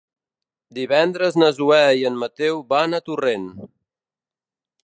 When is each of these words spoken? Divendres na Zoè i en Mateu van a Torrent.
Divendres 0.77 1.37
na 1.43 1.51
Zoè 1.59 1.83
i 1.99 2.09
en 2.11 2.19
Mateu 2.23 2.65
van 2.75 2.99
a 3.01 3.05
Torrent. 3.11 3.47